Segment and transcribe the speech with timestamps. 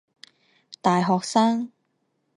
[0.81, 1.71] 大学生